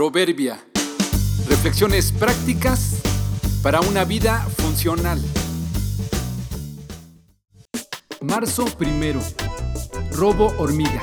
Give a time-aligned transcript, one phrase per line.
[0.00, 0.58] Proverbia.
[1.46, 3.02] Reflexiones prácticas
[3.62, 5.20] para una vida funcional.
[8.22, 9.20] Marzo primero.
[10.12, 11.02] Robo hormiga.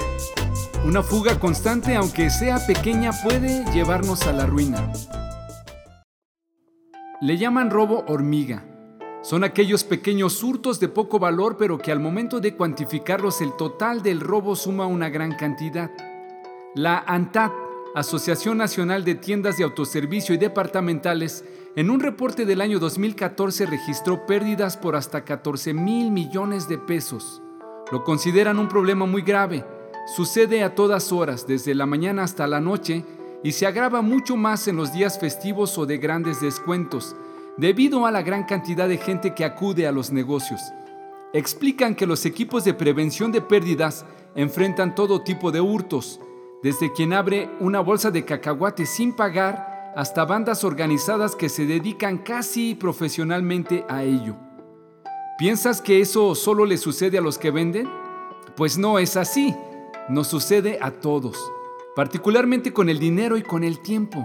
[0.84, 4.92] Una fuga constante, aunque sea pequeña, puede llevarnos a la ruina.
[7.22, 8.66] Le llaman robo hormiga.
[9.22, 14.02] Son aquellos pequeños hurtos de poco valor, pero que al momento de cuantificarlos el total
[14.02, 15.92] del robo suma una gran cantidad.
[16.74, 17.52] La ANTAD,
[17.96, 21.44] Asociación Nacional de Tiendas de Autoservicio y Departamentales,
[21.76, 27.42] en un reporte del año 2014 registró pérdidas por hasta 14 mil millones de pesos.
[27.92, 29.66] Lo consideran un problema muy grave.
[30.16, 33.04] Sucede a todas horas, desde la mañana hasta la noche,
[33.44, 37.16] y se agrava mucho más en los días festivos o de grandes descuentos,
[37.58, 40.62] debido a la gran cantidad de gente que acude a los negocios.
[41.34, 46.20] Explican que los equipos de prevención de pérdidas enfrentan todo tipo de hurtos,
[46.64, 52.18] desde quien abre una bolsa de cacahuate sin pagar hasta bandas organizadas que se dedican
[52.18, 54.36] casi profesionalmente a ello.
[55.38, 57.90] ¿Piensas que eso solo le sucede a los que venden?
[58.56, 59.56] Pues no es así,
[60.10, 61.38] nos sucede a todos
[61.98, 64.24] particularmente con el dinero y con el tiempo.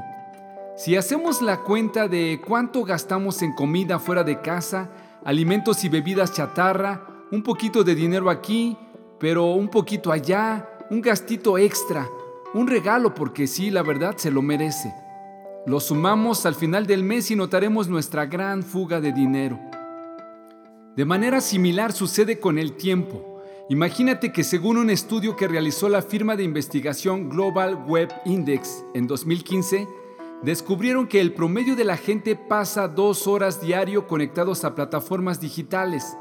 [0.77, 4.91] Si hacemos la cuenta de cuánto gastamos en comida fuera de casa,
[5.25, 8.77] alimentos y bebidas chatarra, un poquito de dinero aquí,
[9.19, 12.07] pero un poquito allá, un gastito extra,
[12.55, 14.95] un regalo porque sí, la verdad se lo merece.
[15.65, 19.59] Lo sumamos al final del mes y notaremos nuestra gran fuga de dinero.
[20.97, 23.41] De manera similar sucede con el tiempo.
[23.71, 29.07] Imagínate que según un estudio que realizó la firma de investigación Global Web Index en
[29.07, 29.89] 2015,
[30.43, 36.17] descubrieron que el promedio de la gente pasa dos horas diario conectados a plataformas digitales.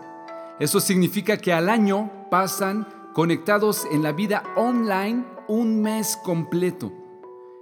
[0.60, 6.92] Eso significa que al año pasan conectados en la vida online un mes completo.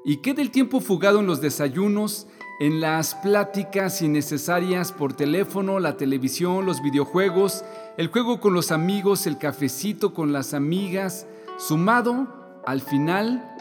[0.05, 2.27] ¿Y qué del tiempo fugado en los desayunos,
[2.59, 7.63] en las pláticas innecesarias por teléfono, la televisión, los videojuegos,
[7.97, 11.25] el juego con los amigos, el cafecito con las amigas,
[11.57, 13.55] sumado, al final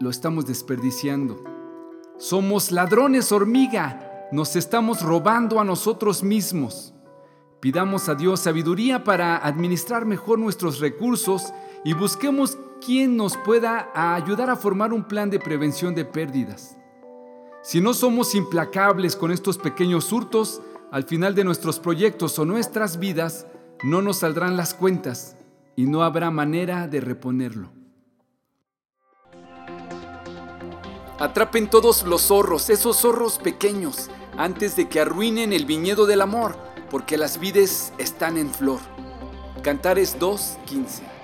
[0.00, 1.42] lo estamos desperdiciando.
[2.16, 6.94] Somos ladrones hormiga, nos estamos robando a nosotros mismos.
[7.60, 11.52] Pidamos a Dios sabiduría para administrar mejor nuestros recursos
[11.84, 16.76] y busquemos quien nos pueda ayudar a formar un plan de prevención de pérdidas.
[17.62, 23.00] Si no somos implacables con estos pequeños hurtos, al final de nuestros proyectos o nuestras
[23.00, 23.46] vidas,
[23.82, 25.36] no nos saldrán las cuentas
[25.74, 27.70] y no habrá manera de reponerlo.
[31.18, 36.67] Atrapen todos los zorros, esos zorros pequeños, antes de que arruinen el viñedo del amor,
[36.90, 38.80] porque las vides están en flor.
[39.62, 41.17] Cantares 2.15